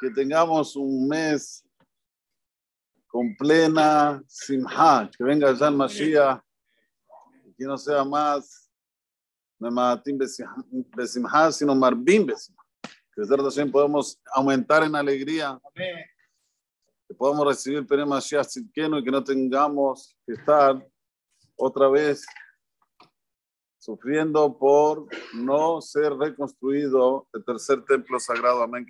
Que 0.00 0.10
tengamos 0.10 0.74
un 0.76 1.06
mes 1.06 1.62
con 3.08 3.36
plena 3.36 4.22
simha, 4.26 5.10
que 5.16 5.24
venga 5.24 5.52
ya 5.52 5.68
el 5.68 5.74
Mashiach, 5.74 6.40
que 7.56 7.64
no 7.64 7.76
sea 7.76 8.04
más 8.04 8.70
Mematim 9.58 10.16
Besimha, 10.96 11.52
sino 11.52 11.74
Marbim 11.74 12.24
Besimha. 12.24 12.62
Que 13.14 13.26
también 13.26 13.70
podemos 13.70 14.18
aumentar 14.32 14.84
en 14.84 14.94
alegría. 14.94 15.60
Que 15.74 17.14
podamos 17.14 17.46
recibir 17.48 17.86
el 17.90 18.06
Mashiach 18.06 18.56
y 18.56 18.70
que 18.70 18.88
no 18.88 19.24
tengamos 19.24 20.16
que 20.24 20.34
estar 20.34 20.86
otra 21.56 21.88
vez 21.88 22.24
sufriendo 23.88 24.58
por 24.58 25.06
no 25.32 25.80
ser 25.80 26.12
reconstruido 26.12 27.26
el 27.32 27.42
tercer 27.42 27.82
templo 27.86 28.20
sagrado. 28.20 28.62
Amén. 28.62 28.86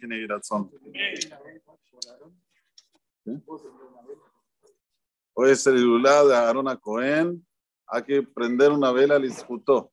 Hoy 5.35 5.51
es 5.51 5.65
el 5.69 6.03
de 6.03 6.35
Aarón 6.35 6.67
a 6.67 6.77
Cohen. 6.77 7.47
Hay 7.87 8.03
que 8.03 8.25
prender 8.25 8.73
una 8.73 8.91
vela 8.91 9.15
al 9.15 9.23
disputó 9.23 9.93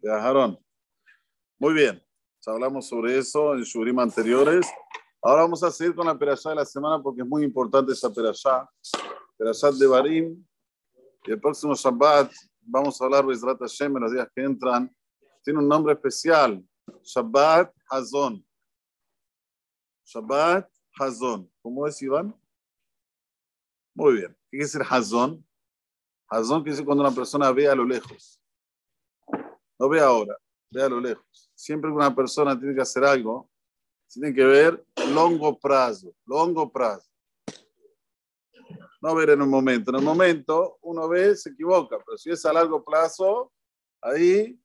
de 0.00 0.12
Aarón. 0.12 0.58
Muy 1.58 1.72
bien. 1.72 2.02
hablamos 2.44 2.86
sobre 2.86 3.16
eso 3.16 3.54
en 3.54 3.62
Shurim 3.62 4.00
anteriores. 4.00 4.66
Ahora 5.22 5.44
vamos 5.44 5.62
a 5.62 5.70
seguir 5.70 5.94
con 5.94 6.06
la 6.06 6.18
perashá 6.18 6.50
de 6.50 6.56
la 6.56 6.66
semana 6.66 7.02
porque 7.02 7.22
es 7.22 7.26
muy 7.26 7.42
importante 7.42 7.92
esa 7.92 8.12
perashá. 8.12 8.68
Perashá 9.38 9.72
de 9.72 9.86
Barim. 9.86 10.46
Y 11.24 11.30
el 11.30 11.40
próximo 11.40 11.74
Shabbat 11.74 12.30
vamos 12.62 13.00
a 13.00 13.04
hablar 13.04 13.26
de 13.26 13.36
Hashem 13.36 13.96
en 13.96 14.02
los 14.02 14.12
días 14.12 14.28
que 14.34 14.42
entran, 14.42 14.94
tiene 15.42 15.58
un 15.58 15.68
nombre 15.68 15.92
especial, 15.94 16.64
Shabbat 17.02 17.74
Hazon. 17.90 18.44
Shabbat 20.04 20.70
Hazon. 20.98 21.50
¿Cómo 21.62 21.86
es, 21.86 22.00
Iván? 22.02 22.34
Muy 23.94 24.14
bien. 24.14 24.32
¿Qué 24.50 24.58
quiere 24.58 24.64
decir 24.64 24.82
Hazon? 24.88 25.46
Hazon 26.28 26.62
quiere 26.62 26.72
decir 26.72 26.86
cuando 26.86 27.04
una 27.04 27.14
persona 27.14 27.50
ve 27.52 27.68
a 27.68 27.74
lo 27.74 27.84
lejos. 27.84 28.40
No 29.78 29.88
ve 29.88 30.00
ahora, 30.00 30.36
ve 30.70 30.82
a 30.82 30.88
lo 30.88 31.00
lejos. 31.00 31.50
Siempre 31.54 31.90
que 31.90 31.96
una 31.96 32.14
persona 32.14 32.58
tiene 32.58 32.74
que 32.74 32.82
hacer 32.82 33.04
algo, 33.04 33.50
tiene 34.08 34.32
que 34.32 34.44
ver 34.44 34.84
longo 35.12 35.58
plazo, 35.58 36.14
longo 36.24 36.70
plazo 36.70 37.11
no 39.02 39.14
ver 39.16 39.30
en 39.30 39.42
un 39.42 39.50
momento. 39.50 39.90
En 39.90 39.96
un 39.96 40.04
momento 40.04 40.78
uno 40.82 41.08
ve, 41.08 41.36
se 41.36 41.50
equivoca, 41.50 41.98
pero 41.98 42.16
si 42.16 42.30
es 42.30 42.44
a 42.46 42.52
largo 42.52 42.84
plazo, 42.84 43.52
ahí 44.00 44.58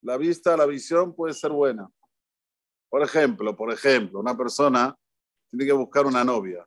la 0.00 0.16
vista, 0.16 0.56
la 0.56 0.64
visión 0.64 1.14
puede 1.14 1.34
ser 1.34 1.50
buena. 1.50 1.90
Por 2.88 3.02
ejemplo, 3.02 3.56
por 3.56 3.72
ejemplo, 3.72 4.20
una 4.20 4.36
persona 4.36 4.96
tiene 5.50 5.66
que 5.66 5.72
buscar 5.72 6.06
una 6.06 6.24
novia. 6.24 6.64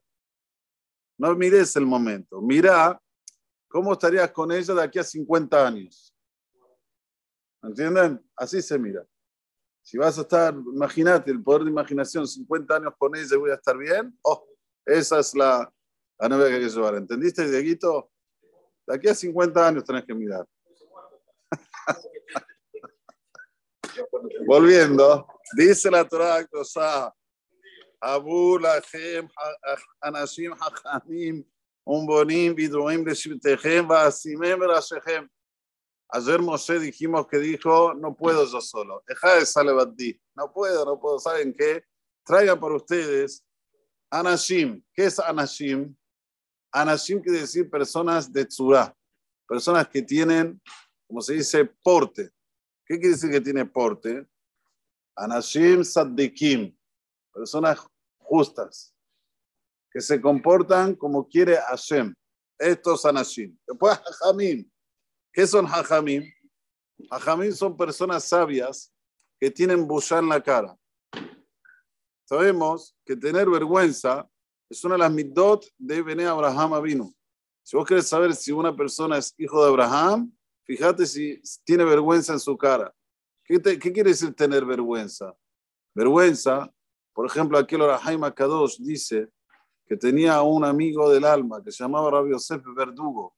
No 1.17 1.33
mires 1.33 1.75
el 1.77 1.85
momento, 1.85 2.41
mira 2.41 3.01
cómo 3.69 3.93
estarías 3.93 4.31
con 4.31 4.51
ella 4.51 4.73
de 4.73 4.83
aquí 4.83 4.99
a 4.99 5.03
50 5.03 5.65
años. 5.65 6.13
¿Entienden? 7.61 8.21
Así 8.35 8.61
se 8.61 8.77
mira. 8.77 9.05
Si 9.81 9.97
vas 9.97 10.17
a 10.17 10.21
estar, 10.21 10.53
imagínate 10.53 11.31
el 11.31 11.41
poder 11.41 11.63
de 11.63 11.71
imaginación, 11.71 12.27
50 12.27 12.75
años 12.75 12.93
con 12.97 13.15
ella 13.15 13.37
voy 13.37 13.51
a 13.51 13.55
estar 13.55 13.77
bien, 13.77 14.17
oh, 14.23 14.45
esa 14.85 15.19
es 15.19 15.33
la, 15.35 15.71
la 16.19 16.29
novia 16.29 16.47
que 16.47 16.55
hay 16.55 16.61
que 16.61 16.69
llevar. 16.69 16.95
¿Entendiste, 16.95 17.49
Dieguito? 17.49 18.11
De 18.85 18.95
aquí 18.95 19.07
a 19.07 19.15
50 19.15 19.67
años 19.67 19.83
tenés 19.85 20.03
que 20.05 20.13
mirar. 20.13 20.45
Volviendo, 24.45 25.27
dice 25.55 25.89
la 25.89 26.07
Torah 26.07 26.45
Kosa, 26.47 27.13
Abu 27.99 28.59
Lachem, 28.59 29.29
Anashim 30.01 30.53
Hachamim, 30.53 31.45
Umbonim, 31.85 32.55
Viduim, 32.55 33.05
Leshivtechem, 33.05 33.87
Vasimem, 33.87 34.59
Rashechem. 34.59 35.27
Ayer 36.11 36.41
Moshe 36.41 36.79
dijimos 36.79 37.27
que 37.27 37.37
dijo, 37.37 37.93
no 37.93 38.15
puedo 38.15 38.43
yo 38.45 38.61
solo. 38.61 39.03
Deja 39.07 39.35
de 39.35 39.45
Salevati. 39.45 40.19
No 40.35 40.51
puedo, 40.51 40.83
no 40.83 40.99
puedo. 40.99 41.19
¿Saben 41.19 41.53
qué? 41.53 41.83
Traigan 42.25 42.59
para 42.59 42.75
ustedes 42.75 43.45
Anashim. 44.09 44.83
¿Qué 44.93 45.05
es 45.05 45.19
Anashim? 45.19 45.95
Anashim 46.71 47.21
quiere 47.21 47.41
decir 47.41 47.69
personas 47.69 48.31
de 48.31 48.45
tzura, 48.45 48.95
personas 49.47 49.87
que 49.87 50.01
tienen, 50.01 50.61
como 51.07 51.21
se 51.21 51.33
dice, 51.33 51.65
porte. 51.65 52.29
¿Qué 52.85 52.99
quiere 52.99 53.15
decir 53.15 53.31
que 53.31 53.41
tiene 53.41 53.65
porte? 53.65 54.27
Anashim 55.15 55.83
saddikim, 55.83 56.75
personas 57.33 57.79
justas, 58.17 58.93
que 59.91 60.01
se 60.01 60.21
comportan 60.21 60.95
como 60.95 61.27
quiere 61.27 61.57
Hashem. 61.57 62.13
Estos 62.57 63.05
Anashim. 63.05 63.57
Después 63.67 63.97
Hajamim. 63.97 64.69
¿Qué 65.33 65.47
son 65.47 65.65
Hajamim? 65.65 66.31
Hajamim 67.09 67.53
son 67.53 67.75
personas 67.75 68.23
sabias 68.25 68.93
que 69.39 69.49
tienen 69.49 69.87
bulla 69.87 70.19
en 70.19 70.29
la 70.29 70.43
cara. 70.43 70.77
Sabemos 72.25 72.95
que 73.05 73.15
tener 73.15 73.49
vergüenza 73.49 74.29
es 74.69 74.83
una 74.83 74.95
de 74.95 74.99
las 74.99 75.11
midot 75.11 75.65
de 75.77 76.01
Bene 76.01 76.25
Abraham 76.25 76.81
vino. 76.83 77.11
Si 77.63 77.75
vos 77.75 77.85
querés 77.85 78.07
saber 78.07 78.35
si 78.35 78.51
una 78.51 78.75
persona 78.75 79.17
es 79.17 79.33
hijo 79.37 79.63
de 79.63 79.69
Abraham, 79.69 80.31
fíjate 80.63 81.05
si 81.05 81.41
tiene 81.63 81.83
vergüenza 81.83 82.33
en 82.33 82.39
su 82.39 82.55
cara. 82.57 82.93
¿Qué, 83.43 83.59
quiere 83.79 84.11
decir 84.11 84.33
tener 84.35 84.63
vergüenza? 84.63 85.35
Vergüenza, 85.95 86.71
por 87.13 87.25
ejemplo, 87.25 87.57
aquí 87.57 87.75
el 87.75 88.33
Kadosh 88.33 88.77
dice 88.77 89.29
que 89.87 89.97
tenía 89.97 90.41
un 90.43 90.63
amigo 90.63 91.09
del 91.09 91.25
alma 91.25 91.63
que 91.63 91.71
se 91.71 91.83
llamaba 91.83 92.11
Rabbi 92.11 92.31
Yosef 92.31 92.61
Verdugo, 92.75 93.35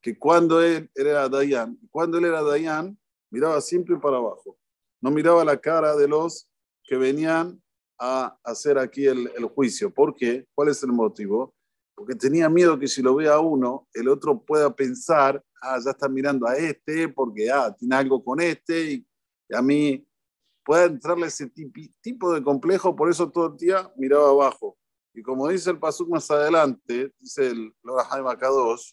que 0.00 0.18
cuando 0.18 0.60
él, 0.60 0.90
él 0.94 1.06
era 1.06 1.28
Dayan, 1.28 1.78
cuando 1.90 2.18
él 2.18 2.24
era 2.24 2.42
Dayan, 2.42 2.98
miraba 3.30 3.60
siempre 3.60 3.96
para 3.96 4.16
abajo. 4.16 4.58
No 5.00 5.10
miraba 5.10 5.44
la 5.44 5.60
cara 5.60 5.94
de 5.96 6.08
los 6.08 6.50
que 6.82 6.96
venían 6.96 7.62
a 7.98 8.36
hacer 8.44 8.78
aquí 8.78 9.06
el, 9.06 9.28
juicio. 9.54 9.92
¿Por 9.92 10.14
qué? 10.14 10.46
¿Cuál 10.54 10.68
es 10.68 10.82
el 10.82 10.92
motivo? 10.92 11.54
Porque 11.94 12.14
tenía 12.14 12.48
miedo 12.48 12.78
que 12.78 12.88
si 12.88 13.02
lo 13.02 13.14
ve 13.14 13.28
a 13.28 13.40
uno, 13.40 13.88
el 13.94 14.08
otro 14.08 14.38
pueda 14.38 14.74
pensar, 14.74 15.42
ah, 15.62 15.78
ya 15.82 15.90
está 15.90 16.08
mirando 16.08 16.46
a 16.46 16.56
este 16.56 17.08
porque 17.08 17.50
ah, 17.50 17.74
tiene 17.74 17.96
algo 17.96 18.22
con 18.22 18.40
este 18.40 18.92
y, 18.92 19.06
a 19.54 19.62
mí 19.62 20.04
pueda 20.64 20.86
entrarle 20.86 21.28
ese 21.28 21.48
tipo 22.00 22.32
de 22.32 22.42
complejo, 22.42 22.96
por 22.96 23.08
eso 23.08 23.30
todo 23.30 23.46
el 23.46 23.56
día 23.56 23.92
miraba 23.96 24.30
abajo. 24.30 24.76
Y 25.14 25.22
como 25.22 25.48
dice 25.48 25.70
el 25.70 25.78
Pasuk 25.78 26.08
más 26.08 26.28
adelante, 26.30 27.12
dice 27.20 27.46
el 27.46 27.72
Lorahaim 27.84 28.26
Akadosh, 28.26 28.90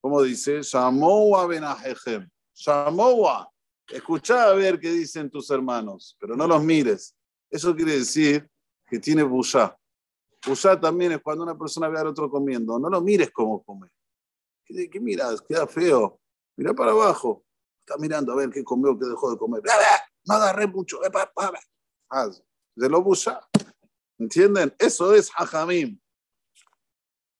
como 0.00 0.20
dice, 0.22 0.62
Shamoa 0.62 1.46
Benajejem, 1.46 2.28
Shamoa, 2.52 3.48
escucha 3.88 4.50
a 4.50 4.54
ver 4.54 4.80
qué 4.80 4.90
dicen 4.90 5.30
tus 5.30 5.48
hermanos, 5.50 6.16
pero 6.18 6.34
no 6.34 6.48
los 6.48 6.62
mires 6.62 7.16
eso 7.50 7.74
quiere 7.74 7.92
decir 7.92 8.48
que 8.86 8.98
tiene 8.98 9.22
busá. 9.22 9.76
Busá 10.46 10.78
también 10.80 11.12
es 11.12 11.20
cuando 11.20 11.42
una 11.44 11.58
persona 11.58 11.88
ve 11.88 11.98
al 11.98 12.08
otro 12.08 12.30
comiendo. 12.30 12.78
No 12.78 12.88
lo 12.88 13.00
mires 13.00 13.30
como 13.30 13.62
come. 13.64 13.88
¿Qué, 14.64 14.88
qué 14.88 15.00
miras? 15.00 15.40
Queda 15.42 15.66
feo. 15.66 16.20
Mira 16.56 16.72
para 16.74 16.92
abajo. 16.92 17.44
Está 17.80 17.98
mirando 17.98 18.32
a 18.32 18.36
ver 18.36 18.50
qué 18.50 18.64
comió, 18.64 18.98
qué 18.98 19.06
dejó 19.06 19.30
de 19.30 19.38
comer. 19.38 19.62
No 20.24 20.34
agarré 20.34 20.66
mucho. 20.66 20.98
De 22.74 22.88
lo 22.88 23.02
busá. 23.02 23.40
¿Entienden? 24.18 24.74
Eso 24.78 25.14
es 25.14 25.30
hajamim. 25.34 26.00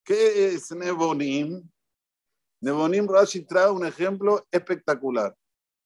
¿Qué 0.05 0.55
es 0.55 0.71
Nebonim? 0.73 1.69
Nebonim 2.61 3.09
Rashi 3.09 3.43
trae 3.43 3.71
un 3.71 3.87
ejemplo 3.87 4.47
espectacular. 4.51 5.37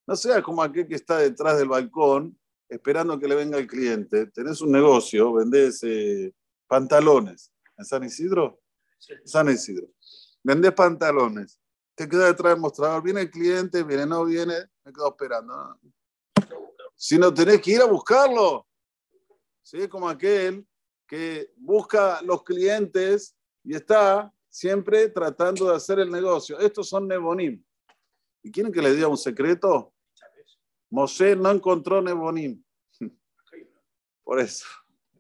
No 0.07 0.17
sea 0.17 0.43
como 0.43 0.63
aquel 0.63 0.87
que 0.87 0.95
está 0.95 1.19
detrás 1.19 1.59
del 1.59 1.69
balcón 1.69 2.40
esperando 2.71 3.19
que 3.19 3.29
le 3.29 3.35
venga 3.35 3.59
el 3.59 3.67
cliente. 3.67 4.27
Tenés 4.27 4.61
un 4.61 4.71
negocio, 4.71 5.33
vendés 5.35 5.83
eh, 5.83 6.33
pantalones. 6.67 7.53
¿En 7.77 7.85
San 7.85 8.05
Isidro? 8.05 8.61
San 9.25 9.49
Isidro. 9.49 9.89
Vendés 10.43 10.73
pantalones. 10.73 11.61
Te 11.95 12.09
queda 12.09 12.27
detrás 12.27 12.55
del 12.55 12.61
mostrador. 12.61 13.03
Viene 13.03 13.23
el 13.23 13.31
cliente, 13.31 13.83
viene, 13.83 14.07
no 14.07 14.25
viene, 14.25 14.55
me 14.85 14.93
quedo 14.93 15.09
esperando. 15.09 15.79
Si 16.95 17.19
no 17.19 17.35
tenés 17.35 17.61
que 17.61 17.73
ir 17.73 17.81
a 17.81 17.87
buscarlo. 17.87 18.67
¿Sí? 19.63 19.89
Como 19.89 20.09
aquel 20.09 20.67
que 21.07 21.53
busca 21.57 22.23
los 22.23 22.45
clientes 22.45 23.37
y 23.65 23.75
está 23.75 24.33
siempre 24.49 25.09
tratando 25.09 25.69
de 25.69 25.77
hacer 25.77 25.99
el 25.99 26.11
negocio. 26.11 26.59
Estos 26.61 26.89
son 26.89 27.09
Nebonim. 27.09 27.63
¿Y 28.43 28.51
quieren 28.51 28.73
que 28.73 28.81
les 28.81 28.95
diga 28.95 29.09
un 29.09 29.19
secreto? 29.19 29.93
Moshe 30.91 31.37
no 31.37 31.51
encontró 31.51 32.03
Nebonim. 32.03 32.63
Por 34.25 34.41
eso, 34.41 34.67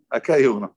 acá 0.08 0.34
hay 0.34 0.46
uno. 0.46 0.76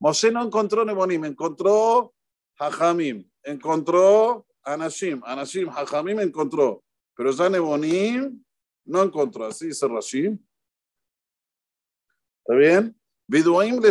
Moshe 0.00 0.30
no 0.30 0.42
encontró 0.44 0.84
Nebonim, 0.84 1.24
encontró 1.24 2.12
Hajamim, 2.58 3.28
encontró 3.42 4.46
Anashim. 4.64 5.22
Anashim, 5.24 5.68
Hajamim 5.68 6.20
encontró. 6.20 6.82
Pero 7.16 7.30
ya 7.32 7.48
Nebonim 7.48 8.44
No 8.84 9.02
encontró, 9.02 9.46
así 9.46 9.68
dice 9.68 9.86
Rashi. 9.86 10.26
¿Está 12.44 12.54
bien? 12.56 13.00
Viduaim 13.28 13.80
le 13.80 13.90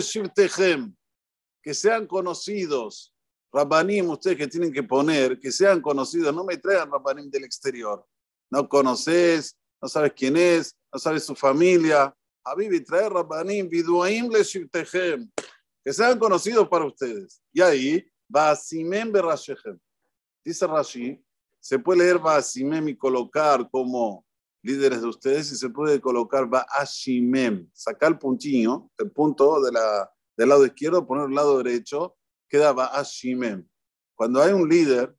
que 1.63 1.74
sean 1.74 2.07
conocidos. 2.07 3.13
Rabbanim, 3.53 4.09
ustedes 4.09 4.38
que 4.38 4.48
tienen 4.48 4.71
que 4.71 4.83
poner, 4.83 5.39
que 5.39 5.51
sean 5.51 5.81
conocidos, 5.81 6.33
no 6.33 6.44
me 6.44 6.57
traigan 6.57 6.92
Rabbanim 6.92 7.30
del 7.30 7.44
exterior. 7.44 8.06
No 8.50 8.68
conoces, 8.68 9.57
no 9.81 9.87
sabes 9.87 10.13
quién 10.15 10.37
es, 10.37 10.75
no 10.93 10.99
sabes 10.99 11.25
su 11.25 11.35
familia. 11.35 12.15
Habibi, 12.43 12.81
trae 12.81 13.09
Rabbanim, 13.09 13.67
Viduaim 13.67 14.29
le 14.29 14.43
que 15.83 15.93
sean 15.93 16.19
conocidos 16.19 16.67
para 16.69 16.85
ustedes. 16.85 17.41
Y 17.51 17.61
ahí, 17.61 18.05
Basimem 18.27 19.11
Berashechem. 19.11 19.79
Dice 20.43 20.67
Rashi, 20.67 21.23
se 21.59 21.79
puede 21.79 21.99
leer 21.99 22.19
Basimem 22.19 22.87
y 22.89 22.97
colocar 22.97 23.69
como 23.69 24.25
líderes 24.63 25.01
de 25.01 25.07
ustedes 25.07 25.51
y 25.51 25.55
se 25.55 25.69
puede 25.69 25.99
colocar 25.99 26.47
Baashimem. 26.47 27.69
Sacar 27.73 28.11
el 28.11 28.19
puntillo, 28.19 28.89
el 28.97 29.11
punto 29.11 29.61
de 29.61 29.71
la, 29.71 30.11
del 30.37 30.49
lado 30.49 30.65
izquierdo, 30.65 31.05
poner 31.05 31.29
el 31.29 31.35
lado 31.35 31.57
derecho, 31.57 32.15
queda 32.47 32.73
Baashimem. 32.73 33.67
Cuando 34.15 34.41
hay 34.41 34.53
un 34.53 34.69
líder 34.69 35.15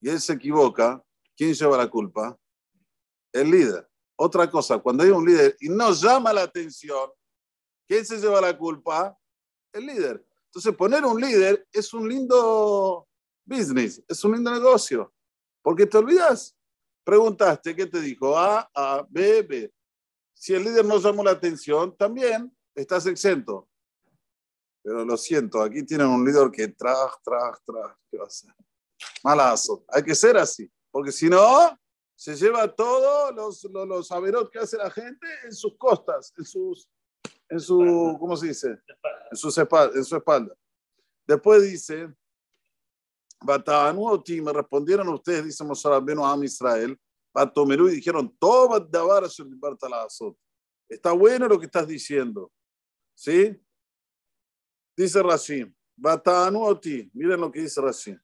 y 0.00 0.08
él 0.10 0.20
se 0.20 0.34
equivoca, 0.34 1.02
¿quién 1.36 1.54
lleva 1.54 1.76
la 1.76 1.88
culpa? 1.88 2.38
El 3.32 3.50
líder. 3.50 3.88
Otra 4.16 4.50
cosa, 4.50 4.78
cuando 4.78 5.02
hay 5.02 5.10
un 5.10 5.24
líder 5.24 5.56
y 5.60 5.68
no 5.68 5.92
llama 5.92 6.32
la 6.32 6.42
atención, 6.42 7.10
¿quién 7.86 8.04
se 8.06 8.18
lleva 8.18 8.40
la 8.40 8.56
culpa? 8.56 9.18
El 9.72 9.86
líder. 9.86 10.24
Entonces, 10.46 10.74
poner 10.76 11.04
un 11.04 11.20
líder 11.20 11.66
es 11.72 11.92
un 11.92 12.08
lindo 12.08 13.08
business, 13.44 14.02
es 14.06 14.22
un 14.24 14.32
lindo 14.34 14.52
negocio, 14.52 15.12
porque 15.62 15.86
te 15.86 15.98
olvidas. 15.98 16.56
Preguntaste, 17.02 17.74
¿qué 17.74 17.86
te 17.86 18.00
dijo? 18.00 18.38
A, 18.38 18.70
A, 18.72 19.06
B, 19.10 19.42
B. 19.42 19.74
Si 20.32 20.54
el 20.54 20.64
líder 20.64 20.84
no 20.84 20.98
llamó 20.98 21.24
la 21.24 21.32
atención, 21.32 21.96
también 21.96 22.56
estás 22.74 23.06
exento. 23.06 23.68
Pero 24.82 25.04
lo 25.04 25.16
siento, 25.16 25.60
aquí 25.60 25.82
tienen 25.84 26.06
un 26.06 26.24
líder 26.24 26.50
que 26.50 26.68
tras, 26.68 27.10
tras, 27.24 27.62
tras. 27.64 27.96
¿Qué 28.10 28.18
va 28.18 28.24
a 28.24 28.26
hacer? 28.26 28.54
Malazo. 29.22 29.84
Hay 29.88 30.02
que 30.02 30.14
ser 30.14 30.36
así, 30.36 30.70
porque 30.90 31.10
si 31.10 31.28
no, 31.28 31.78
se 32.16 32.36
lleva 32.36 32.72
todos 32.74 33.34
los, 33.34 33.64
los, 33.64 34.10
los 34.10 34.50
que 34.50 34.58
hace 34.58 34.76
la 34.76 34.90
gente 34.90 35.26
en 35.44 35.52
sus 35.52 35.76
costas, 35.76 36.32
en 36.38 36.44
sus, 36.44 36.88
en 37.48 37.60
su, 37.60 38.16
¿cómo 38.18 38.36
se 38.36 38.48
dice? 38.48 38.78
En, 39.30 39.36
sus 39.36 39.56
espalda, 39.58 39.96
en 39.96 40.04
su 40.04 40.16
espalda. 40.16 40.54
Después 41.26 41.62
dice, 41.62 42.14
me 44.40 44.52
respondieron 44.52 45.08
ustedes, 45.08 45.44
dice 45.44 45.64
Moshe 45.64 45.88
Rabbeinu 45.88 46.24
a 46.24 46.44
Israel, 46.44 46.98
Batomerú 47.32 47.88
y 47.88 47.96
dijeron, 47.96 48.34
todo 48.38 48.88
Está 50.88 51.12
bueno 51.12 51.48
lo 51.48 51.58
que 51.58 51.66
estás 51.66 51.86
diciendo. 51.86 52.52
¿Sí? 53.14 53.60
Dice 54.96 55.22
Rashi, 55.22 55.74
Batanuoti, 55.96 57.10
miren 57.14 57.40
lo 57.40 57.50
que 57.50 57.62
dice 57.62 57.80
Rashi. 57.80 58.16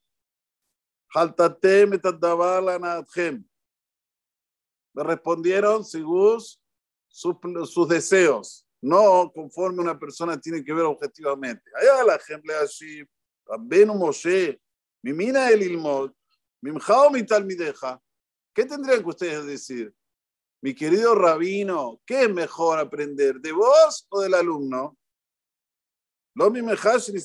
Respondieron 5.05 5.85
según 5.85 6.41
sus, 7.09 7.37
sus 7.65 7.89
deseos, 7.89 8.67
no 8.81 9.31
conforme 9.35 9.81
una 9.83 9.99
persona 9.99 10.41
tiene 10.41 10.65
que 10.65 10.73
ver 10.73 10.85
objetivamente. 10.85 11.71
Allá 11.75 12.05
la 12.05 12.19
gente 12.19 12.55
así, 12.55 13.03
Rabbeinu 13.47 13.95
Moshe, 13.95 14.61
Mimina 15.03 15.49
el 15.51 15.63
ilmod, 15.63 16.13
mimjao 16.63 17.11
mi 17.11 17.25
talmideja. 17.25 17.99
¿Qué 18.55 18.67
tendrían 18.67 19.03
que 19.03 19.09
ustedes 19.09 19.47
decir? 19.47 19.95
Mi 20.63 20.75
querido 20.75 21.15
rabino, 21.15 22.01
¿qué 22.05 22.25
es 22.25 22.31
mejor 22.31 22.79
aprender, 22.79 23.41
de 23.41 23.53
vos 23.53 24.07
o 24.11 24.21
del 24.21 24.35
alumno? 24.35 24.99
Lo 26.35 26.53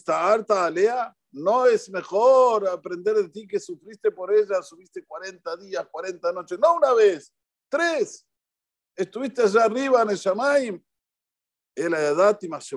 harta 0.07 0.65
alea, 0.65 1.15
no 1.31 1.65
es 1.65 1.89
mejor 1.89 2.67
aprender 2.67 3.15
de 3.15 3.29
ti 3.29 3.45
que 3.45 3.59
sufriste 3.59 4.09
por 4.11 4.33
ella, 4.33 4.61
subiste 4.61 5.05
40 5.05 5.57
días, 5.57 5.85
40 5.91 6.31
noches, 6.31 6.57
no 6.57 6.75
una 6.75 6.93
vez, 6.93 7.33
tres. 7.68 8.26
Estuviste 8.96 9.42
allá 9.42 9.64
arriba 9.64 10.02
en 10.02 10.10
el 10.10 10.16
Shamaim. 10.16 10.82
El 11.74 11.94
edad 11.94 12.38
y 12.42 12.48
más 12.48 12.68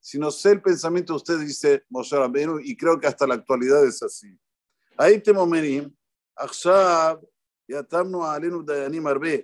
si 0.00 0.18
no 0.18 0.30
sé 0.30 0.52
el 0.52 0.62
pensamiento 0.62 1.12
de 1.12 1.16
ustedes, 1.16 1.46
dice 1.46 1.84
Moshe 1.90 2.16
Rabbeinu, 2.16 2.60
y 2.60 2.76
creo 2.76 2.98
que 2.98 3.06
hasta 3.06 3.26
la 3.26 3.34
actualidad 3.34 3.84
es 3.84 4.02
así. 4.02 4.38
Ahí 4.96 5.20
te 5.20 5.32
momenim, 5.32 5.90
עכשיו 6.36 7.16
יתמנו 7.68 8.26
עלינו 8.26 8.62
דיינים 8.62 9.06
הרבה. 9.06 9.36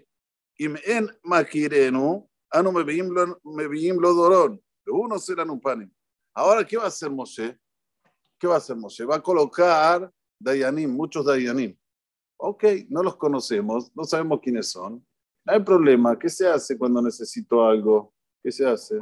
אם 0.61 0.77
אין 0.77 1.07
מכירנו, 1.25 2.29
אנו 2.55 2.73
מביאים 2.73 3.13
לו, 3.13 3.23
מביאים 3.45 4.01
לו 4.01 4.15
דורון, 4.15 4.57
והוא 4.87 5.09
נושא 5.09 5.33
לנו 5.33 5.61
פנים. 5.63 5.89
Ahora, 6.37 6.65
¿qué 6.67 6.77
va 6.77 6.85
a 6.85 6.89
hacer 6.89 7.11
Moshe? 7.11 7.57
¿Qué 8.41 8.49
va 8.49 8.55
a 8.55 8.59
hacer 8.59 8.75
Moshe? 8.75 9.05
Va 9.05 9.17
a 9.17 9.23
colocar 9.23 10.11
Dayanim, 10.41 10.91
muchos 10.91 11.25
Dayanim. 11.25 11.77
Ok, 12.42 12.64
no 12.90 13.04
los 13.04 13.18
conocemos, 13.18 13.92
no 13.96 14.04
sabemos 14.04 14.40
quiénes 14.42 14.70
son. 14.70 15.06
No 15.46 15.54
hay 15.54 15.60
problema. 15.60 16.18
¿Qué 16.18 16.30
se 16.30 16.48
hace 16.48 16.78
cuando 16.78 17.02
necesito 17.02 17.66
algo? 17.66 18.14
¿Qué 18.42 18.52
se 18.52 18.66
hace? 18.66 19.00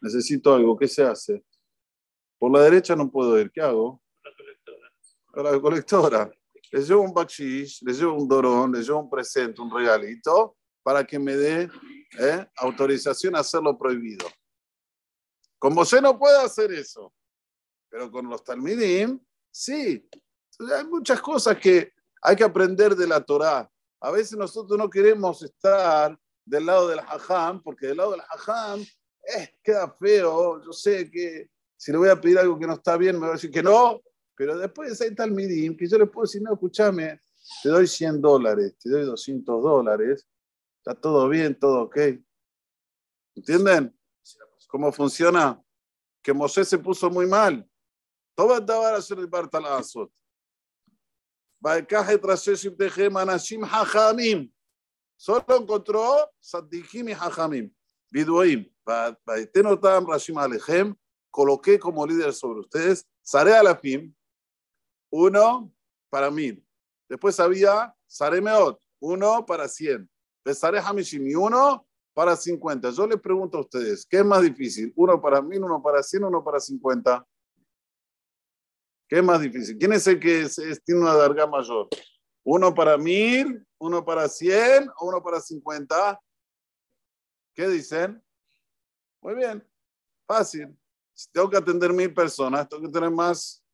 necesito 0.00 0.54
algo, 0.54 0.78
¿qué 0.78 0.88
se 0.88 1.04
hace? 1.04 1.44
Por 2.38 2.52
la 2.52 2.62
derecha 2.62 2.96
no 2.96 3.10
puedo 3.10 3.38
ir, 3.38 3.50
¿qué 3.50 3.60
hago? 3.60 4.02
La 4.24 4.30
colectora. 4.34 5.52
La 5.52 5.60
colectora. 5.60 6.32
Les 6.72 6.88
llevo 6.88 7.02
un 7.02 7.12
bakshish, 7.12 7.82
les 7.82 7.98
llevo 7.98 8.14
un 8.14 8.28
dorón, 8.28 8.72
les 8.72 8.86
llevo 8.86 9.00
un 9.00 9.10
presente, 9.10 9.60
un 9.60 9.70
regalito, 9.70 10.56
para 10.82 11.04
que 11.04 11.18
me 11.18 11.36
dé 11.36 11.68
¿eh? 12.18 12.46
autorización 12.56 13.36
a 13.36 13.40
hacerlo 13.40 13.76
prohibido. 13.76 14.26
Con 15.58 15.74
Moshe 15.74 16.00
no 16.00 16.18
puedo 16.18 16.40
hacer 16.40 16.72
eso, 16.72 17.12
pero 17.90 18.10
con 18.10 18.28
los 18.28 18.42
Talmidim, 18.42 19.20
sí. 19.50 20.08
hay 20.74 20.84
muchas 20.86 21.20
cosas 21.20 21.58
que 21.58 21.92
hay 22.20 22.36
que 22.36 22.44
aprender 22.44 22.94
de 22.94 23.06
la 23.06 23.20
Torá. 23.20 23.70
A 24.00 24.10
veces 24.10 24.36
nosotros 24.36 24.78
no 24.78 24.88
queremos 24.88 25.42
estar 25.42 26.18
del 26.44 26.66
lado 26.66 26.88
del 26.88 27.00
hajam, 27.00 27.62
porque 27.62 27.88
del 27.88 27.98
lado 27.98 28.12
del 28.12 28.20
hajam 28.20 28.80
eh, 28.80 29.54
queda 29.62 29.90
feo, 29.90 30.62
yo 30.64 30.72
sé 30.72 31.10
que 31.10 31.50
si 31.76 31.92
le 31.92 31.98
voy 31.98 32.08
a 32.08 32.20
pedir 32.20 32.38
algo 32.38 32.58
que 32.58 32.66
no 32.66 32.74
está 32.74 32.96
bien, 32.96 33.16
me 33.16 33.26
va 33.26 33.28
a 33.28 33.36
decir 33.36 33.50
que 33.50 33.62
no, 33.62 34.00
pero 34.34 34.58
después 34.58 35.00
ahí 35.00 35.08
está 35.08 35.24
el 35.24 35.32
midim, 35.32 35.76
que 35.76 35.86
yo 35.86 35.98
le 35.98 36.06
puedo 36.06 36.24
decir, 36.24 36.42
no, 36.42 36.52
escúchame, 36.52 37.20
te 37.62 37.68
doy 37.68 37.86
100 37.86 38.20
dólares, 38.20 38.74
te 38.78 38.90
doy 38.90 39.04
200 39.04 39.62
dólares, 39.62 40.26
está 40.78 40.94
todo 40.94 41.28
bien, 41.28 41.58
todo 41.58 41.82
ok. 41.82 41.96
¿Entienden? 43.34 43.96
¿Cómo 44.66 44.92
funciona? 44.92 45.62
Que 46.22 46.32
Moshe 46.32 46.64
se 46.64 46.78
puso 46.78 47.10
muy 47.10 47.26
mal. 47.26 47.66
Todo 48.34 48.54
a 48.54 48.96
hacer 48.96 49.18
el 49.18 49.28
Bartalazot. 51.60 52.78
Solo 55.16 55.44
encontró 55.48 56.30
Sadikim 56.40 57.08
y 57.10 57.12
Hajamim. 57.12 57.70
Biduim, 58.10 58.68
Tenotam 59.52 60.04
Rashim 60.04 60.36
Alejem, 60.36 60.96
coloqué 61.30 61.78
como 61.78 62.04
líder 62.04 62.32
sobre 62.32 62.58
ustedes, 62.58 63.06
Sare 63.22 63.54
Alafim, 63.54 64.12
uno 65.12 65.72
para 66.10 66.28
mil. 66.28 66.66
Después 67.08 67.38
había 67.38 67.94
Sare 68.08 68.40
Meot, 68.40 68.80
uno 69.00 69.46
para 69.46 69.68
cien. 69.68 70.10
Sare 70.52 70.80
Hamishim 70.80 71.24
y 71.28 71.36
uno 71.36 71.86
para 72.12 72.34
cincuenta. 72.34 72.90
Yo 72.90 73.06
les 73.06 73.20
pregunto 73.20 73.58
a 73.58 73.60
ustedes, 73.60 74.04
¿qué 74.04 74.16
es 74.18 74.24
más 74.24 74.42
difícil? 74.42 74.92
¿Uno 74.96 75.20
para 75.20 75.40
mil, 75.40 75.62
uno 75.62 75.80
para 75.80 76.02
cien, 76.02 76.24
uno 76.24 76.42
para 76.42 76.58
cincuenta? 76.58 77.24
¿Qué 79.10 79.18
es 79.18 79.24
más 79.24 79.40
difícil? 79.40 79.76
¿Quién 79.76 79.92
es 79.92 80.06
el 80.06 80.20
que 80.20 80.48
tiene 80.84 81.00
una 81.00 81.14
larga 81.14 81.44
mayor? 81.44 81.88
¿Uno 82.44 82.72
para 82.72 82.96
mil, 82.96 83.66
uno 83.78 84.04
para 84.04 84.28
cien 84.28 84.88
o 84.98 85.08
uno 85.08 85.20
para 85.20 85.40
cincuenta? 85.40 86.20
¿Qué 87.52 87.66
dicen? 87.66 88.22
Muy 89.20 89.34
bien, 89.34 89.68
fácil. 90.28 90.78
Si 91.12 91.28
tengo 91.32 91.50
que 91.50 91.56
atender 91.56 91.92
mil 91.92 92.14
personas, 92.14 92.68
tengo 92.68 92.84
que 92.84 92.92
tener 92.92 93.10
más, 93.10 93.64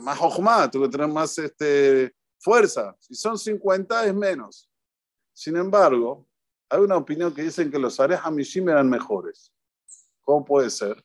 más 0.00 0.20
ojma, 0.20 0.70
tengo 0.70 0.84
que 0.84 0.92
tener 0.92 1.08
más 1.08 1.38
este, 1.38 2.14
fuerza. 2.38 2.94
Si 3.00 3.14
son 3.14 3.38
50 3.38 4.04
es 4.04 4.14
menos. 4.14 4.70
Sin 5.32 5.56
embargo, 5.56 6.28
hay 6.68 6.80
una 6.80 6.98
opinión 6.98 7.34
que 7.34 7.44
dicen 7.44 7.70
que 7.70 7.78
los 7.78 7.98
Ares 7.98 8.20
eran 8.54 8.90
mejores. 8.90 9.50
¿Cómo 10.20 10.44
puede 10.44 10.68
ser? 10.68 11.02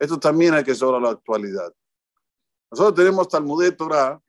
Esto 0.00 0.18
también 0.18 0.54
hay 0.54 0.64
que 0.64 0.74
llevarlo 0.74 0.98
la 0.98 1.10
actualidad. 1.10 1.72
Nosotros 2.70 2.94
tenemos 2.94 3.28
Talmud 3.28 3.62
de 3.62 3.72
Torah. 3.72 4.20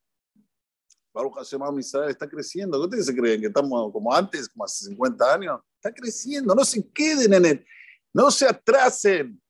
Baruch 1.14 1.36
Hashem 1.36 1.80
Israel 1.80 2.10
está 2.10 2.28
creciendo. 2.28 2.78
¿Qué 2.78 2.86
ustedes 2.86 3.06
se 3.08 3.16
creen? 3.16 3.42
¿Que 3.42 3.48
estamos 3.48 3.92
como 3.92 4.14
antes, 4.14 4.48
como 4.48 4.64
hace 4.64 4.86
50 4.86 5.34
años? 5.34 5.62
Está 5.76 5.94
creciendo, 5.94 6.54
no 6.54 6.64
se 6.64 6.88
queden 6.92 7.34
en 7.34 7.46
él, 7.46 7.66
no 8.14 8.30
se 8.32 8.46
atrasen, 8.48 9.42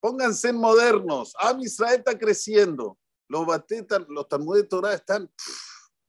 pónganse 0.00 0.48
en 0.48 0.56
modernos. 0.56 1.34
Am 1.38 1.60
Israel 1.60 1.98
está 1.98 2.18
creciendo. 2.18 2.98
Los 3.28 3.46
batetas, 3.46 4.02
los 4.08 4.28
Talmud 4.28 4.56
de 4.56 4.64
Torah 4.64 4.94
están 4.94 5.30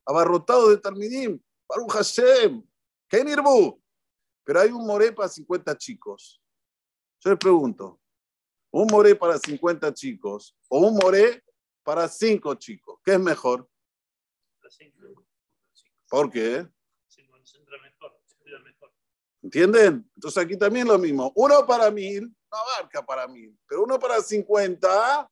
abarrotados 0.06 0.70
de 0.70 0.78
Talmidim. 0.78 1.40
Baruch 1.68 1.92
Hashem, 1.92 2.64
¿Qué 3.10 3.24
Nirbu? 3.24 3.82
Pero 4.44 4.60
hay 4.60 4.70
un 4.70 4.86
moré 4.86 5.12
para 5.12 5.30
50 5.30 5.78
chicos. 5.78 6.42
Yo 7.20 7.32
les 7.32 7.40
pregunto, 7.40 8.00
¿un 8.72 8.88
moré 8.88 9.16
para 9.16 9.38
50 9.38 9.94
chicos 9.94 10.56
o 10.70 10.80
un 10.88 10.96
moré 10.96 11.44
para 11.88 12.10
5 12.10 12.56
chicos? 12.56 13.00
¿Qué 13.02 13.14
es 13.14 13.20
mejor? 13.20 13.66
¿Por 16.10 16.30
qué? 16.30 16.68
¿Entienden? 19.42 20.12
Entonces 20.14 20.44
aquí 20.44 20.58
también 20.58 20.86
lo 20.86 20.98
mismo. 20.98 21.32
Uno 21.34 21.66
para 21.66 21.90
mil, 21.90 22.24
no 22.24 22.58
abarca 22.58 23.06
para 23.06 23.26
mil, 23.30 23.58
pero 23.66 23.84
uno 23.84 23.98
para 23.98 24.22
50 24.22 25.32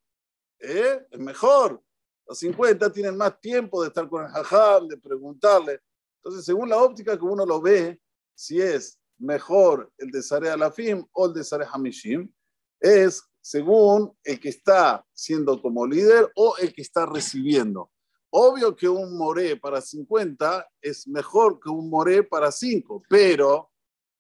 ¿eh? 0.60 1.06
es 1.12 1.20
mejor. 1.20 1.84
Los 2.26 2.40
50 2.40 2.90
tienen 2.90 3.18
más 3.18 3.38
tiempo 3.42 3.82
de 3.82 3.90
estar 3.90 4.08
con 4.08 4.24
el 4.24 4.32
jajam, 4.32 4.88
de 4.88 4.96
preguntarle. 4.96 5.82
Entonces, 6.24 6.46
según 6.46 6.70
la 6.70 6.78
óptica 6.78 7.18
que 7.18 7.26
uno 7.26 7.46
lo 7.46 7.60
ve, 7.60 8.00
si 8.34 8.62
es 8.62 8.98
mejor 9.18 9.92
el 9.98 10.10
de 10.10 10.24
Sare 10.24 10.52
Alafim 10.52 11.06
o 11.12 11.26
el 11.26 11.34
de 11.34 11.44
Sare 11.44 11.66
Hamishim, 11.70 12.34
es 12.80 13.22
según 13.46 14.12
el 14.24 14.40
que 14.40 14.50
está 14.50 15.06
siendo 15.14 15.62
como 15.62 15.86
líder 15.86 16.32
o 16.36 16.58
el 16.58 16.74
que 16.74 16.82
está 16.82 17.06
recibiendo. 17.06 17.92
Obvio 18.32 18.76
que 18.76 18.90
un 18.90 19.16
moré 19.16 19.56
para 19.56 19.82
50 19.82 20.68
es 20.82 21.08
mejor 21.08 21.60
que 21.60 21.70
un 21.70 21.88
moré 21.88 22.24
para 22.24 22.52
5, 22.52 23.04
pero 23.08 23.70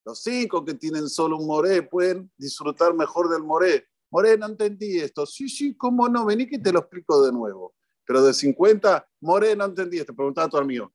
los 0.05 0.22
5 0.22 0.63
que 0.63 0.75
tienen 0.75 1.10
solo 1.10 1.38
un 1.38 1.48
moré 1.48 1.82
pueden 1.82 2.32
disfrutar 2.38 2.94
mejor 2.94 3.27
del 3.29 3.41
moré. 3.41 3.88
Moré, 4.12 4.38
no 4.38 4.46
entendí 4.46 5.00
esto. 5.00 5.25
Sí, 5.25 5.50
sí, 5.50 5.75
¿cómo 5.75 6.08
no? 6.08 6.24
Vení 6.24 6.46
que 6.46 6.60
te 6.60 6.72
lo 6.72 6.82
explico 6.82 7.25
de 7.25 7.32
nuevo. 7.32 7.74
Pero 8.05 8.22
de 8.22 8.32
50, 8.32 9.10
More, 9.22 9.55
no 9.55 9.65
entendí 9.65 9.98
esto. 9.98 10.15
Preguntaba 10.15 10.46
a 10.46 10.50
tu 10.51 10.58
amigo. 10.58 10.94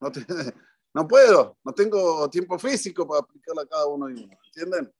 No, 0.00 0.10
no 0.94 1.06
puedo, 1.06 1.58
no 1.62 1.74
tengo 1.74 2.30
tiempo 2.30 2.58
físico 2.58 3.06
para 3.06 3.20
aplicarla 3.20 3.60
a 3.60 3.66
cada 3.66 3.86
uno 3.88 4.08
y 4.08 4.24
uno. 4.24 4.38
¿Entienden? 4.46 4.90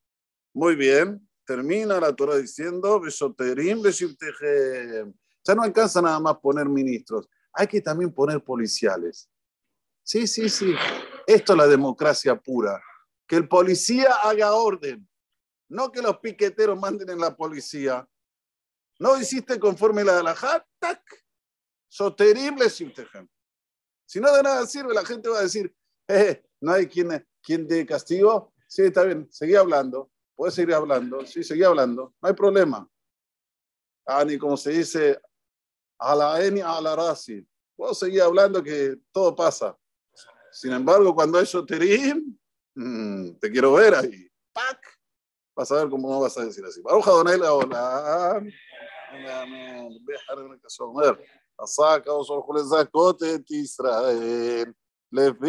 Muy 0.53 0.75
bien. 0.75 1.28
Termina 1.49 1.99
la 1.99 2.15
Torah 2.15 2.37
diciendo, 2.37 3.01
ya 5.43 5.55
no 5.55 5.63
alcanza 5.63 5.99
nada 5.99 6.19
más 6.19 6.37
poner 6.37 6.69
ministros. 6.69 7.27
Hay 7.53 7.65
que 7.65 7.81
también 7.81 8.13
poner 8.13 8.43
policiales. 8.43 9.27
Sí, 10.03 10.27
sí, 10.27 10.47
sí. 10.47 10.75
Esto 11.25 11.53
es 11.53 11.57
la 11.57 11.65
democracia 11.65 12.39
pura. 12.39 12.79
Que 13.25 13.35
el 13.35 13.47
policía 13.47 14.11
haga 14.21 14.53
orden. 14.53 15.09
No 15.69 15.91
que 15.91 16.03
los 16.03 16.19
piqueteros 16.19 16.79
manden 16.79 17.09
en 17.09 17.19
la 17.19 17.35
policía. 17.35 18.07
No 18.99 19.19
hiciste 19.19 19.59
conforme 19.59 20.03
la 20.03 20.17
de 20.17 20.21
la 20.21 20.35
tac, 20.77 21.01
terrible 22.15 22.69
si 22.69 22.93
Si 24.05 24.19
no 24.19 24.31
de 24.35 24.43
nada 24.43 24.67
sirve, 24.67 24.93
la 24.93 25.03
gente 25.03 25.29
va 25.29 25.39
a 25.39 25.43
decir, 25.43 25.75
eh, 26.07 26.43
no 26.61 26.73
hay 26.73 26.85
quien, 26.85 27.27
quien 27.41 27.67
de 27.67 27.87
castigo. 27.87 28.53
Sí, 28.67 28.83
está 28.83 29.03
bien, 29.03 29.27
seguí 29.31 29.55
hablando 29.55 30.11
puedes 30.39 30.55
seguir 30.55 30.73
hablando, 30.73 31.25
sí, 31.25 31.43
seguí 31.43 31.65
hablando, 31.65 32.13
no 32.21 32.29
hay 32.29 32.33
problema. 32.33 32.89
Ah, 34.07 34.21
Ani, 34.21 34.37
como 34.37 34.55
se 34.55 34.71
dice, 34.71 35.19
a 35.99 36.15
la 36.15 36.41
eni, 36.41 36.61
a 36.61 36.79
la 36.79 36.95
rasi, 36.95 37.45
puedo 37.75 37.93
seguir 37.93 38.21
hablando 38.21 38.63
que 38.63 38.95
todo 39.11 39.35
pasa. 39.35 39.77
Sin 40.53 40.71
embargo, 40.71 41.13
cuando 41.13 41.41
eso 41.41 41.65
te 41.65 41.75
mmm, 42.73 43.31
te 43.33 43.51
quiero 43.51 43.73
ver 43.73 43.95
ahí. 43.95 44.31
¡Pac! 44.53 44.79
Vas 45.57 45.73
a 45.73 45.75
ver 45.75 45.89
cómo 45.89 46.09
no 46.09 46.21
vas 46.21 46.37
a 46.37 46.45
decir 46.45 46.63
así. 46.63 46.81
Baruja 46.81 47.11
Donela, 47.11 47.51
hola. 47.51 48.41
بحر 50.07 50.39
انك 50.39 50.61
شو 50.67 50.85
عمر 50.85 51.19
الصاكه 51.61 52.13
وصول 52.13 52.43
خل 52.43 52.57
الزكوت 52.57 53.25
تيسرائيل 53.25 54.73